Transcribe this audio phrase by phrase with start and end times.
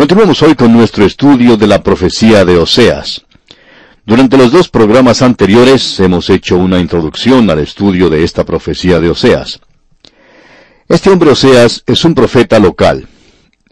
[0.00, 3.26] Continuamos hoy con nuestro estudio de la profecía de Oseas.
[4.06, 9.10] Durante los dos programas anteriores hemos hecho una introducción al estudio de esta profecía de
[9.10, 9.60] Oseas.
[10.88, 13.08] Este hombre Oseas es un profeta local.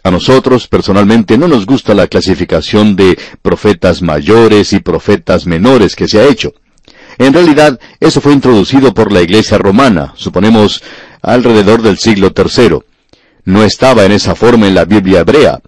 [0.02, 6.08] A nosotros personalmente no nos gusta la clasificación de profetas mayores y profetas menores que
[6.08, 6.52] se ha hecho.
[7.16, 10.82] En realidad, eso fue introducido por la Iglesia romana, suponemos
[11.22, 12.80] alrededor del siglo III.
[13.46, 15.62] No estaba en esa forma en la Biblia hebrea.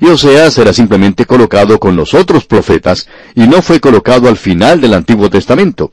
[0.00, 4.80] Y Oseas era simplemente colocado con los otros profetas y no fue colocado al final
[4.80, 5.92] del Antiguo Testamento.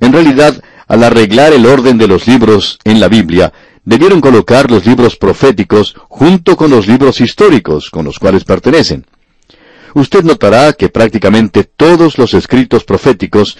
[0.00, 3.52] En realidad, al arreglar el orden de los libros en la Biblia,
[3.84, 9.06] debieron colocar los libros proféticos junto con los libros históricos con los cuales pertenecen.
[9.94, 13.56] Usted notará que prácticamente todos los escritos proféticos,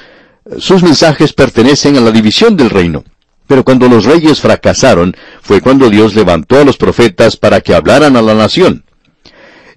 [0.59, 3.05] sus mensajes pertenecen a la división del reino.
[3.47, 8.17] Pero cuando los reyes fracasaron, fue cuando Dios levantó a los profetas para que hablaran
[8.17, 8.85] a la nación.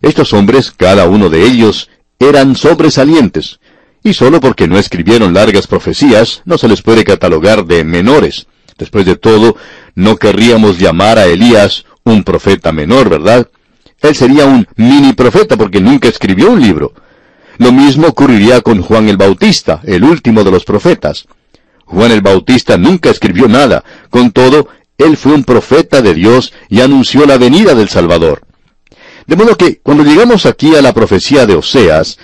[0.01, 3.59] Estos hombres, cada uno de ellos, eran sobresalientes,
[4.03, 8.47] y solo porque no escribieron largas profecías, no se les puede catalogar de menores.
[8.77, 9.55] Después de todo,
[9.95, 13.47] no querríamos llamar a Elías un profeta menor, ¿verdad?
[14.02, 16.94] Él sería un mini profeta porque nunca escribió un libro.
[17.57, 21.25] Lo mismo ocurriría con Juan el Bautista, el último de los profetas.
[21.85, 26.81] Juan el Bautista nunca escribió nada, con todo, él fue un profeta de Dios y
[26.81, 28.47] anunció la venida del Salvador.
[29.28, 32.17] De modo que cuando llegamos aquí a la profecía de Oseas,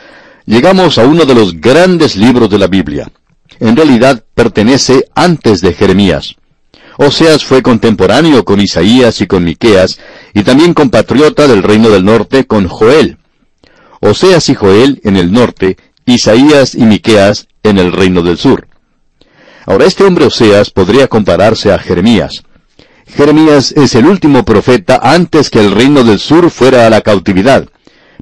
[0.46, 3.12] llegamos a uno de los grandes libros de la Biblia.
[3.60, 6.36] En realidad pertenece antes de Jeremías.
[6.98, 10.00] Oseas fue contemporáneo con Isaías y con Miqueas,
[10.34, 13.18] y también compatriota del reino del norte con Joel.
[14.00, 18.68] Oseas y Joel en el norte, Isaías y Miqueas en el reino del sur.
[19.66, 22.44] Ahora este hombre Oseas podría compararse a Jeremías.
[23.08, 27.68] Jeremías es el último profeta antes que el reino del sur fuera a la cautividad.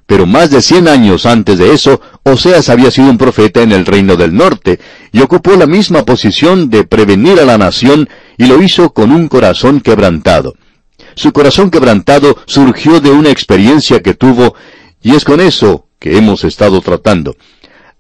[0.06, 3.86] Pero más de cien años antes de eso, Oseas había sido un profeta en el
[3.86, 4.80] reino del norte,
[5.12, 9.28] y ocupó la misma posición de prevenir a la nación, y lo hizo con un
[9.28, 10.56] corazón quebrantado.
[11.16, 14.56] Su corazón quebrantado surgió de una experiencia que tuvo,
[15.02, 17.38] y es con eso que hemos estado tratando.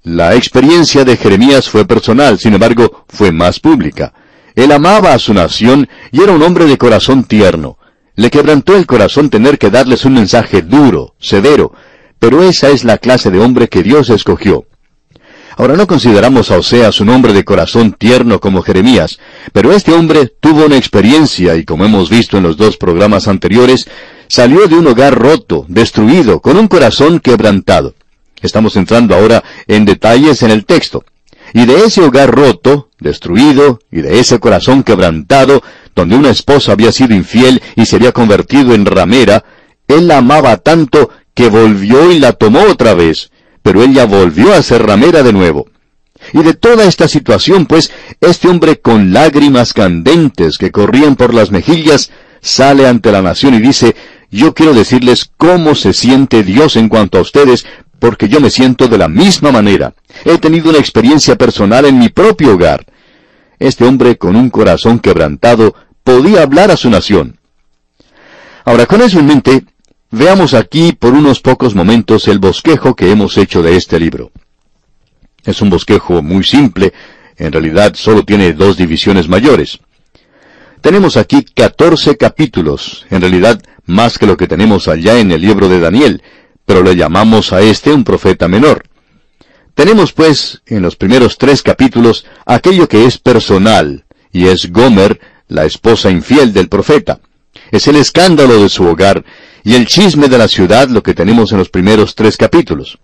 [0.03, 4.13] La experiencia de Jeremías fue personal, sin embargo, fue más pública.
[4.55, 7.77] Él amaba a su nación y era un hombre de corazón tierno.
[8.15, 11.73] Le quebrantó el corazón tener que darles un mensaje duro, severo,
[12.19, 14.65] pero esa es la clase de hombre que Dios escogió.
[15.57, 19.19] Ahora no consideramos a Oseas un hombre de corazón tierno como Jeremías,
[19.53, 23.87] pero este hombre tuvo una experiencia y como hemos visto en los dos programas anteriores,
[24.27, 27.93] salió de un hogar roto, destruido, con un corazón quebrantado.
[28.41, 31.03] Estamos entrando ahora en detalles en el texto.
[31.53, 35.61] Y de ese hogar roto, destruido, y de ese corazón quebrantado,
[35.95, 39.43] donde una esposa había sido infiel y se había convertido en ramera,
[39.87, 44.61] él la amaba tanto que volvió y la tomó otra vez, pero ella volvió a
[44.61, 45.67] ser ramera de nuevo.
[46.33, 47.91] Y de toda esta situación, pues,
[48.21, 52.11] este hombre con lágrimas candentes que corrían por las mejillas,
[52.41, 53.95] sale ante la nación y dice,
[54.29, 57.65] yo quiero decirles cómo se siente Dios en cuanto a ustedes,
[58.01, 59.93] porque yo me siento de la misma manera.
[60.25, 62.83] He tenido una experiencia personal en mi propio hogar.
[63.59, 67.37] Este hombre con un corazón quebrantado podía hablar a su nación.
[68.65, 69.65] Ahora, con eso en mente,
[70.09, 74.31] veamos aquí por unos pocos momentos el bosquejo que hemos hecho de este libro.
[75.45, 76.93] Es un bosquejo muy simple,
[77.37, 79.77] en realidad solo tiene dos divisiones mayores.
[80.81, 85.69] Tenemos aquí 14 capítulos, en realidad más que lo que tenemos allá en el libro
[85.69, 86.23] de Daniel,
[86.71, 88.83] pero le llamamos a este un profeta menor.
[89.75, 95.65] Tenemos pues en los primeros tres capítulos aquello que es personal, y es Gomer, la
[95.65, 97.19] esposa infiel del profeta.
[97.71, 99.25] Es el escándalo de su hogar,
[99.65, 102.99] y el chisme de la ciudad lo que tenemos en los primeros tres capítulos.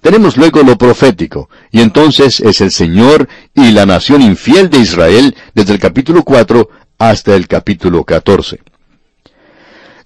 [0.00, 5.36] Tenemos luego lo profético, y entonces es el Señor y la nación infiel de Israel
[5.54, 6.68] desde el capítulo 4
[6.98, 8.58] hasta el capítulo 14.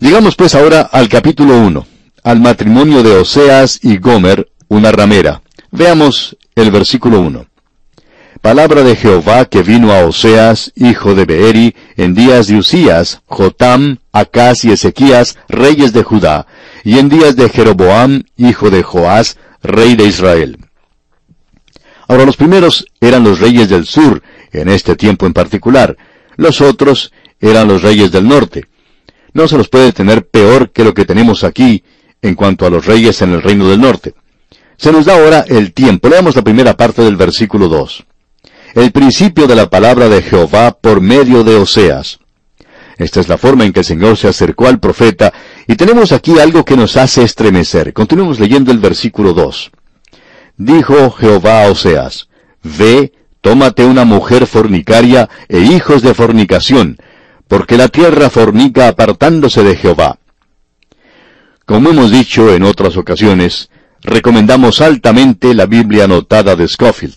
[0.01, 1.90] Llegamos pues ahora al capítulo 1
[2.23, 5.43] al matrimonio de Oseas y Gomer, una ramera.
[5.71, 7.47] Veamos el versículo 1.
[8.41, 13.99] Palabra de Jehová que vino a Oseas, hijo de Beeri, en días de Usías, Jotam,
[14.13, 16.47] Acaz y Ezequías, reyes de Judá,
[16.85, 20.59] y en días de Jeroboam, hijo de Joás, rey de Israel.
[22.09, 25.97] Ahora los primeros eran los reyes del sur, en este tiempo en particular.
[26.37, 28.67] Los otros eran los reyes del norte.
[29.33, 31.85] No se los puede tener peor que lo que tenemos aquí,
[32.23, 34.15] en cuanto a los reyes en el reino del norte.
[34.77, 36.09] Se nos da ahora el tiempo.
[36.09, 38.05] Leamos la primera parte del versículo 2.
[38.75, 42.21] El principio de la palabra de Jehová por medio de Oseas.
[42.97, 45.33] Esta es la forma en que el Señor se acercó al profeta
[45.67, 47.93] Y tenemos aquí algo que nos hace estremecer.
[47.93, 49.71] Continuemos leyendo el versículo 2.
[50.57, 52.29] Dijo Jehová a Oseas,
[52.63, 56.99] Ve, tómate una mujer fornicaria e hijos de fornicación,
[57.49, 60.20] porque la tierra fornica apartándose de Jehová.
[61.71, 63.71] Como hemos dicho en otras ocasiones,
[64.03, 67.15] recomendamos altamente la Biblia anotada de Scofield.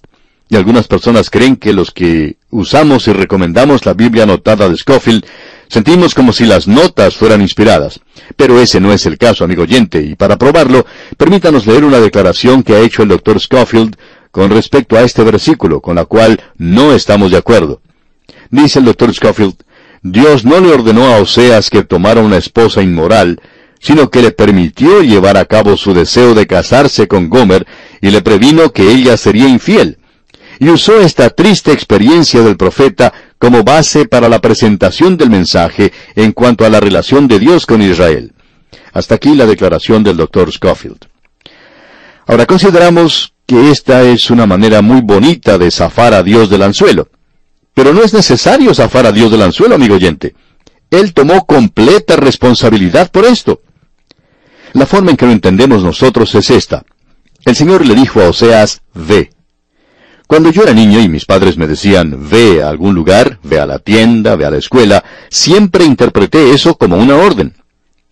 [0.48, 5.26] Y algunas personas creen que los que usamos y recomendamos la Biblia anotada de Scofield
[5.70, 8.00] sentimos como si las notas fueran inspiradas.
[8.36, 10.86] Pero ese no es el caso, amigo oyente, y para probarlo,
[11.18, 13.96] permítanos leer una declaración que ha hecho el doctor Scofield
[14.30, 17.82] con respecto a este versículo, con la cual no estamos de acuerdo.
[18.52, 19.56] Dice el doctor Scofield,
[20.04, 23.42] Dios no le ordenó a Oseas que tomara una esposa inmoral,
[23.84, 27.68] sino que le permitió llevar a cabo su deseo de casarse con Gomer
[28.00, 29.98] y le previno que ella sería infiel.
[30.58, 36.32] Y usó esta triste experiencia del profeta como base para la presentación del mensaje en
[36.32, 38.32] cuanto a la relación de Dios con Israel.
[38.94, 41.06] Hasta aquí la declaración del doctor Scofield.
[42.26, 47.10] Ahora consideramos que esta es una manera muy bonita de zafar a Dios del anzuelo.
[47.74, 50.36] Pero no es necesario zafar a Dios del anzuelo, amigo oyente.
[50.90, 53.63] Él tomó completa responsabilidad por esto.
[54.74, 56.84] La forma en que lo entendemos nosotros es esta.
[57.46, 59.30] El Señor le dijo a Oseas, ve.
[60.26, 63.68] Cuando yo era niño y mis padres me decían, ve a algún lugar, ve a
[63.68, 67.54] la tienda, ve a la escuela, siempre interpreté eso como una orden.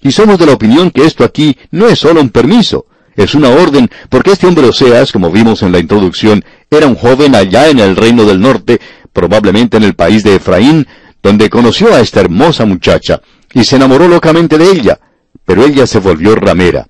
[0.01, 2.85] Y somos de la opinión que esto aquí no es solo un permiso,
[3.15, 7.33] es una orden, porque este hombre Oseas, como vimos en la introducción, era un joven
[7.33, 8.79] allá en el reino del norte,
[9.13, 10.87] probablemente en el país de Efraín,
[11.23, 13.21] donde conoció a esta hermosa muchacha,
[13.53, 14.99] y se enamoró locamente de ella,
[15.45, 16.87] pero ella se volvió ramera.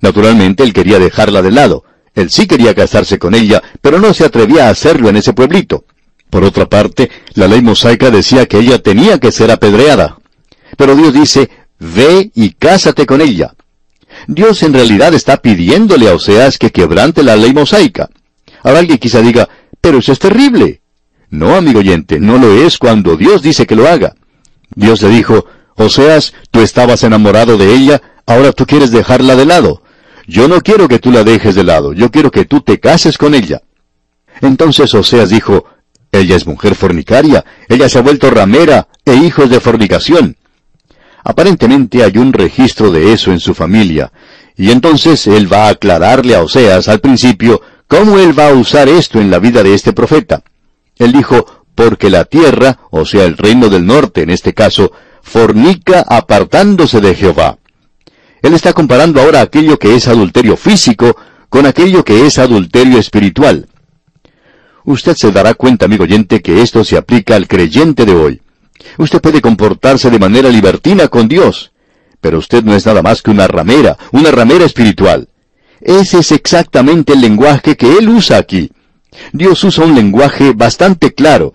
[0.00, 1.84] Naturalmente él quería dejarla de lado.
[2.14, 5.84] Él sí quería casarse con ella, pero no se atrevía a hacerlo en ese pueblito.
[6.30, 10.18] Por otra parte, la ley mosaica decía que ella tenía que ser apedreada.
[10.76, 13.54] Pero Dios dice, ve y cásate con ella.
[14.26, 18.08] Dios en realidad está pidiéndole a Oseas que quebrante la ley mosaica.
[18.62, 19.48] Ahora alguien quizá diga,
[19.80, 20.80] pero eso es terrible.
[21.30, 24.14] No, amigo oyente, no lo es cuando Dios dice que lo haga.
[24.74, 25.46] Dios le dijo,
[25.76, 29.82] Oseas, tú estabas enamorado de ella, ahora tú quieres dejarla de lado.
[30.26, 33.18] Yo no quiero que tú la dejes de lado, yo quiero que tú te cases
[33.18, 33.62] con ella.
[34.40, 35.64] Entonces Oseas dijo,
[36.10, 40.36] ella es mujer fornicaria, ella se ha vuelto ramera e hijos de fornicación.
[41.22, 44.12] Aparentemente hay un registro de eso en su familia,
[44.56, 48.88] y entonces él va a aclararle a Oseas al principio cómo él va a usar
[48.88, 50.42] esto en la vida de este profeta.
[50.98, 54.92] Él dijo, porque la tierra, o sea el reino del norte en este caso,
[55.26, 57.58] fornica apartándose de Jehová.
[58.42, 61.16] Él está comparando ahora aquello que es adulterio físico
[61.48, 63.66] con aquello que es adulterio espiritual.
[64.84, 68.40] Usted se dará cuenta, amigo oyente, que esto se aplica al creyente de hoy.
[68.98, 71.72] Usted puede comportarse de manera libertina con Dios,
[72.20, 75.28] pero usted no es nada más que una ramera, una ramera espiritual.
[75.80, 78.70] Ese es exactamente el lenguaje que Él usa aquí.
[79.32, 81.52] Dios usa un lenguaje bastante claro,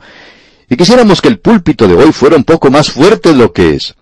[0.72, 3.76] y quisiéramos que el púlpito de hoy fuera un poco más fuerte de lo que
[3.76, 3.94] es.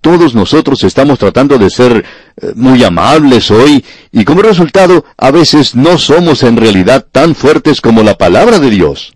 [0.00, 2.06] Todos nosotros estamos tratando de ser
[2.40, 7.82] eh, muy amables hoy, y como resultado, a veces no somos en realidad tan fuertes
[7.82, 9.12] como la palabra de Dios.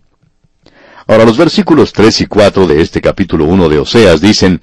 [1.07, 4.61] Ahora los versículos 3 y 4 de este capítulo 1 de Oseas dicen,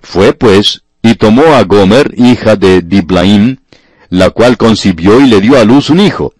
[0.00, 3.58] Fue pues, y tomó a Gomer, hija de Diblaim,
[4.08, 6.32] la cual concibió y le dio a luz un hijo.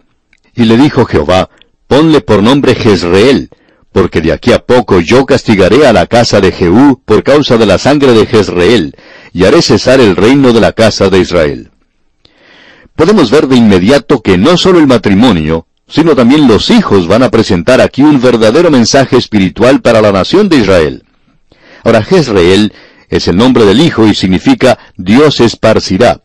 [0.55, 1.51] Y le dijo Jehová,
[1.85, 3.51] Ponle por nombre Jezreel,
[3.91, 7.65] porque de aquí a poco yo castigaré a la casa de Jehú por causa de
[7.65, 8.95] la sangre de Jezreel,
[9.33, 11.71] y haré cesar el reino de la casa de Israel.
[12.95, 17.31] Podemos ver de inmediato que no solo el matrimonio, sino también los hijos van a
[17.31, 21.03] presentar aquí un verdadero mensaje espiritual para la nación de Israel.
[21.83, 22.73] Ahora, Jezreel
[23.09, 26.21] es el nombre del hijo y significa Dios esparcirá,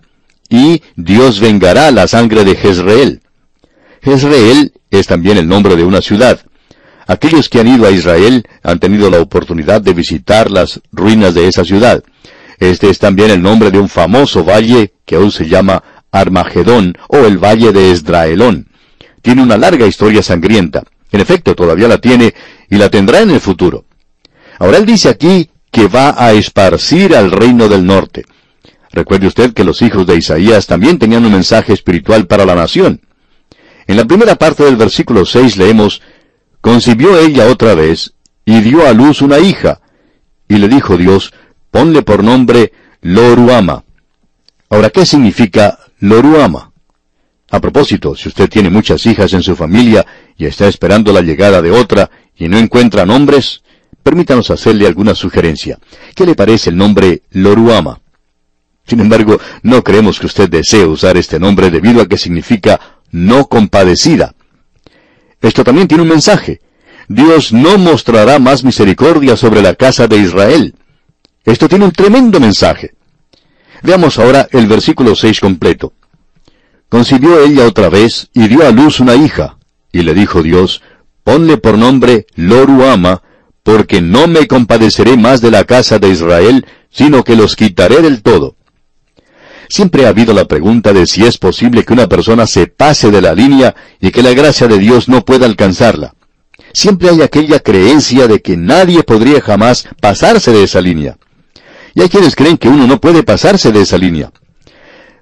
[0.50, 3.22] y Dios vengará la sangre de Jezreel.
[4.02, 6.40] Jezreel es también el nombre de una ciudad.
[7.06, 11.48] Aquellos que han ido a Israel han tenido la oportunidad de visitar las ruinas de
[11.48, 12.02] esa ciudad.
[12.58, 17.18] Este es también el nombre de un famoso valle que aún se llama Armagedón o
[17.18, 18.68] el Valle de Esdraelón
[19.24, 20.82] tiene una larga historia sangrienta.
[21.10, 22.34] En efecto, todavía la tiene
[22.68, 23.86] y la tendrá en el futuro.
[24.58, 28.26] Ahora él dice aquí que va a esparcir al reino del norte.
[28.92, 33.00] Recuerde usted que los hijos de Isaías también tenían un mensaje espiritual para la nación.
[33.86, 36.02] En la primera parte del versículo 6 leemos,
[36.64, 38.14] Concibió ella otra vez,
[38.46, 39.82] y dio a luz una hija.
[40.48, 41.30] Y le dijo Dios,
[41.70, 43.84] ponle por nombre Loruama.
[44.70, 46.72] Ahora, ¿qué significa Loruama?
[47.50, 50.06] A propósito, si usted tiene muchas hijas en su familia
[50.38, 53.62] y está esperando la llegada de otra y no encuentra nombres,
[54.02, 55.78] permítanos hacerle alguna sugerencia.
[56.14, 58.00] ¿Qué le parece el nombre Loruama?
[58.86, 62.80] Sin embargo, no creemos que usted desee usar este nombre debido a que significa
[63.10, 64.34] no compadecida.
[65.44, 66.62] Esto también tiene un mensaje.
[67.06, 70.74] Dios no mostrará más misericordia sobre la casa de Israel.
[71.44, 72.94] Esto tiene un tremendo mensaje.
[73.82, 75.92] Veamos ahora el versículo 6 completo.
[76.88, 79.58] Concibió ella otra vez y dio a luz una hija.
[79.92, 80.80] Y le dijo Dios,
[81.24, 83.20] ponle por nombre Loruama,
[83.62, 88.22] porque no me compadeceré más de la casa de Israel, sino que los quitaré del
[88.22, 88.56] todo.
[89.68, 93.22] Siempre ha habido la pregunta de si es posible que una persona se pase de
[93.22, 96.14] la línea y que la gracia de Dios no pueda alcanzarla.
[96.72, 101.16] Siempre hay aquella creencia de que nadie podría jamás pasarse de esa línea.
[101.94, 104.32] Y hay quienes creen que uno no puede pasarse de esa línea.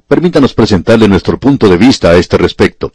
[0.08, 2.92] Permítanos presentarle nuestro punto de vista a este respecto.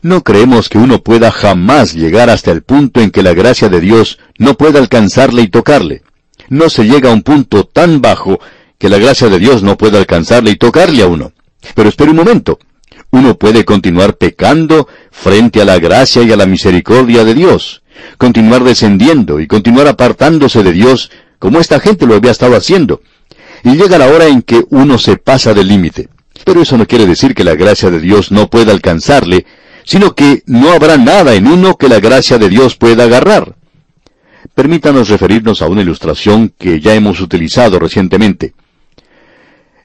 [0.00, 3.80] No creemos que uno pueda jamás llegar hasta el punto en que la gracia de
[3.80, 6.02] Dios no pueda alcanzarle y tocarle.
[6.48, 8.40] No se llega a un punto tan bajo
[8.82, 11.30] que la gracia de Dios no pueda alcanzarle y tocarle a uno.
[11.76, 12.58] Pero espere un momento.
[13.12, 17.84] Uno puede continuar pecando frente a la gracia y a la misericordia de Dios,
[18.18, 23.02] continuar descendiendo y continuar apartándose de Dios como esta gente lo había estado haciendo.
[23.62, 26.08] Y llega la hora en que uno se pasa del límite.
[26.44, 29.46] Pero eso no quiere decir que la gracia de Dios no pueda alcanzarle,
[29.84, 33.54] sino que no habrá nada en uno que la gracia de Dios pueda agarrar.
[34.56, 38.54] Permítanos referirnos a una ilustración que ya hemos utilizado recientemente.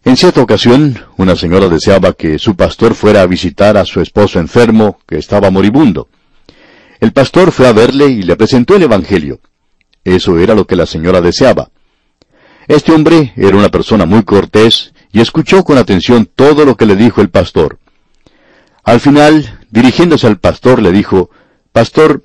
[0.07, 4.39] En cierta ocasión, una señora deseaba que su pastor fuera a visitar a su esposo
[4.39, 6.07] enfermo, que estaba moribundo.
[7.01, 9.41] El pastor fue a verle y le presentó el Evangelio.
[10.05, 11.71] Eso era lo que la señora deseaba.
[12.69, 16.95] Este hombre era una persona muy cortés y escuchó con atención todo lo que le
[16.95, 17.77] dijo el pastor.
[18.85, 21.31] Al final, dirigiéndose al pastor, le dijo,
[21.73, 22.23] Pastor,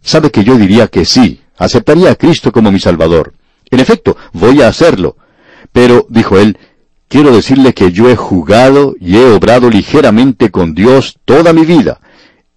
[0.00, 3.34] sabe que yo diría que sí, aceptaría a Cristo como mi Salvador.
[3.70, 5.18] En efecto, voy a hacerlo.
[5.72, 6.58] Pero, dijo él,
[7.12, 12.00] quiero decirle que yo he jugado y he obrado ligeramente con Dios toda mi vida.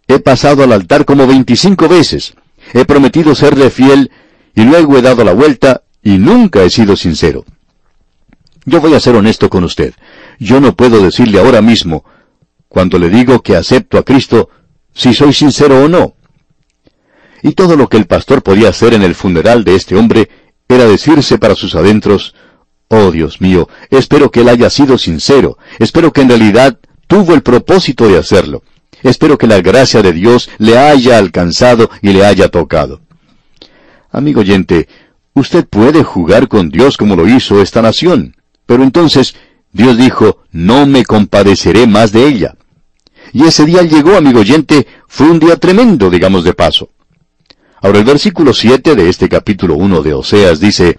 [0.07, 2.35] He pasado al altar como veinticinco veces.
[2.73, 4.11] He prometido serle fiel
[4.55, 7.43] y luego he dado la vuelta y nunca he sido sincero.
[8.63, 9.93] Yo voy a ser honesto con usted.
[10.39, 12.05] Yo no puedo decirle ahora mismo,
[12.69, 14.49] cuando le digo que acepto a Cristo,
[14.93, 16.13] si soy sincero o no.
[17.43, 20.29] Y todo lo que el pastor podía hacer en el funeral de este hombre
[20.69, 22.33] era decirse para sus adentros,
[22.87, 26.77] Oh Dios mío, espero que él haya sido sincero, espero que en realidad
[27.07, 28.63] tuvo el propósito de hacerlo.
[29.03, 33.01] Espero que la gracia de Dios le haya alcanzado y le haya tocado.
[34.11, 34.87] Amigo oyente,
[35.33, 39.35] usted puede jugar con Dios como lo hizo esta nación, pero entonces
[39.71, 42.55] Dios dijo, no me compadeceré más de ella.
[43.33, 46.91] Y ese día llegó, amigo oyente, fue un día tremendo, digamos de paso.
[47.81, 50.97] Ahora el versículo 7 de este capítulo 1 de Oseas dice,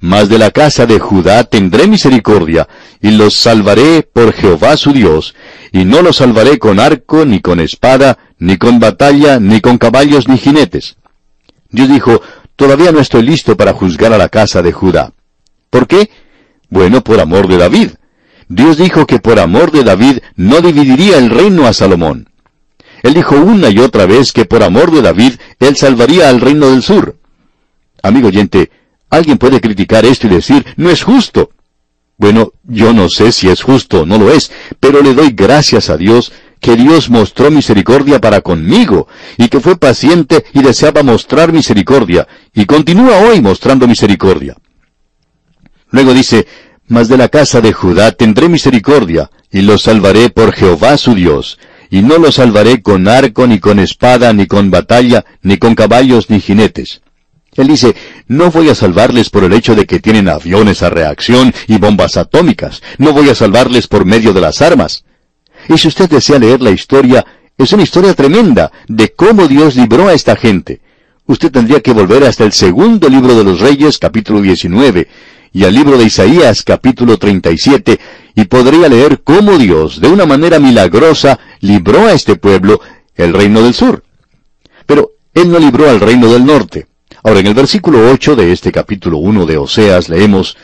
[0.00, 2.66] mas de la casa de Judá tendré misericordia,
[3.00, 5.34] y los salvaré por Jehová su Dios,
[5.72, 10.26] y no los salvaré con arco, ni con espada, ni con batalla, ni con caballos,
[10.26, 10.96] ni jinetes.
[11.70, 12.20] Dios dijo,
[12.56, 15.12] todavía no estoy listo para juzgar a la casa de Judá.
[15.68, 16.10] ¿Por qué?
[16.68, 17.90] Bueno, por amor de David.
[18.48, 22.28] Dios dijo que por amor de David no dividiría el reino a Salomón.
[23.02, 26.70] Él dijo una y otra vez que por amor de David él salvaría al reino
[26.70, 27.16] del sur.
[28.02, 28.70] Amigo oyente,
[29.10, 31.50] Alguien puede criticar esto y decir, no es justo.
[32.16, 35.90] Bueno, yo no sé si es justo o no lo es, pero le doy gracias
[35.90, 41.52] a Dios que Dios mostró misericordia para conmigo, y que fue paciente y deseaba mostrar
[41.52, 44.56] misericordia, y continúa hoy mostrando misericordia.
[45.90, 46.46] Luego dice,
[46.86, 51.58] Mas de la casa de Judá tendré misericordia, y los salvaré por Jehová su Dios,
[51.88, 56.28] y no los salvaré con arco, ni con espada, ni con batalla, ni con caballos,
[56.30, 57.00] ni jinetes.
[57.56, 57.94] Él dice,
[58.30, 62.16] no voy a salvarles por el hecho de que tienen aviones a reacción y bombas
[62.16, 62.80] atómicas.
[62.96, 65.04] No voy a salvarles por medio de las armas.
[65.68, 67.26] Y si usted desea leer la historia,
[67.58, 70.80] es una historia tremenda de cómo Dios libró a esta gente.
[71.26, 75.08] Usted tendría que volver hasta el segundo libro de los Reyes, capítulo 19,
[75.52, 77.98] y al libro de Isaías, capítulo 37,
[78.36, 82.80] y podría leer cómo Dios, de una manera milagrosa, libró a este pueblo,
[83.16, 84.04] el reino del sur.
[84.86, 86.86] Pero Él no libró al reino del norte.
[87.22, 90.56] Ahora, en el versículo 8 de este capítulo 1 de Oseas leemos,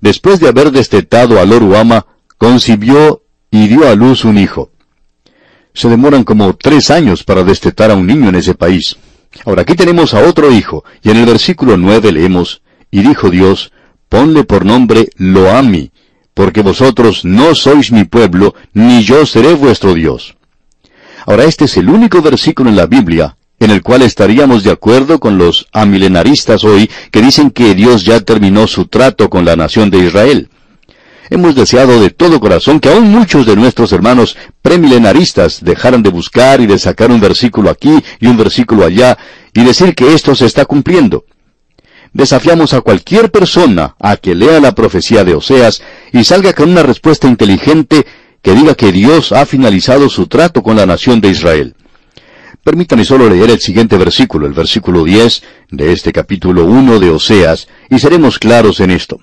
[0.00, 2.06] Después de haber destetado a Loruama,
[2.38, 4.70] concibió y dio a luz un hijo.
[5.74, 8.96] Se demoran como tres años para destetar a un niño en ese país.
[9.44, 13.72] Ahora aquí tenemos a otro hijo, y en el versículo 9 leemos, Y dijo Dios,
[14.08, 15.90] Ponle por nombre Loami,
[16.32, 20.36] porque vosotros no sois mi pueblo, ni yo seré vuestro Dios.
[21.26, 25.18] Ahora este es el único versículo en la Biblia en el cual estaríamos de acuerdo
[25.18, 29.90] con los amilenaristas hoy que dicen que Dios ya terminó su trato con la nación
[29.90, 30.48] de Israel.
[31.30, 36.60] Hemos deseado de todo corazón que aún muchos de nuestros hermanos premilenaristas dejaran de buscar
[36.60, 39.18] y de sacar un versículo aquí y un versículo allá
[39.52, 41.24] y decir que esto se está cumpliendo.
[42.14, 46.82] Desafiamos a cualquier persona a que lea la profecía de Oseas y salga con una
[46.82, 48.06] respuesta inteligente
[48.40, 51.74] que diga que Dios ha finalizado su trato con la nación de Israel.
[52.68, 57.66] Permítame solo leer el siguiente versículo, el versículo 10 de este capítulo 1 de Oseas,
[57.88, 59.20] y seremos claros en esto.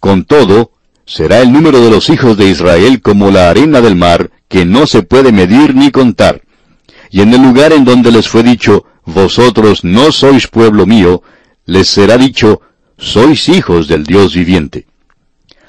[0.00, 0.72] Con todo,
[1.06, 4.86] será el número de los hijos de Israel como la arena del mar, que no
[4.86, 6.42] se puede medir ni contar.
[7.08, 11.22] Y en el lugar en donde les fue dicho, vosotros no sois pueblo mío,
[11.64, 12.60] les será dicho,
[12.98, 14.86] sois hijos del Dios viviente.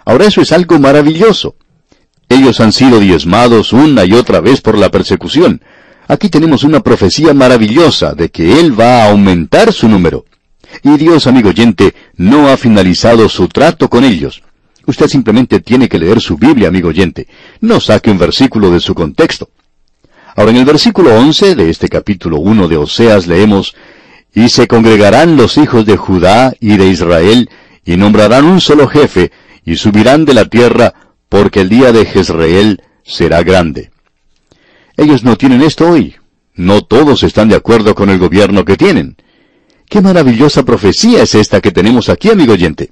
[0.03, 1.55] Ahora eso es algo maravilloso.
[2.27, 5.61] Ellos han sido diezmados una y otra vez por la persecución.
[6.07, 10.25] Aquí tenemos una profecía maravillosa de que Él va a aumentar su número.
[10.81, 14.43] Y Dios, amigo oyente, no ha finalizado su trato con ellos.
[14.85, 17.27] Usted simplemente tiene que leer su Biblia, amigo oyente.
[17.61, 19.49] No saque un versículo de su contexto.
[20.35, 23.75] Ahora en el versículo 11 de este capítulo 1 de Oseas leemos,
[24.33, 27.49] Y se congregarán los hijos de Judá y de Israel,
[27.85, 29.31] y nombrarán un solo jefe,
[29.63, 30.93] y subirán de la tierra,
[31.29, 33.92] porque el día de Jezreel será grande.
[34.97, 36.15] Ellos no tienen esto hoy.
[36.55, 39.17] No todos están de acuerdo con el gobierno que tienen.
[39.89, 42.91] Qué maravillosa profecía es esta que tenemos aquí, amigo oyente.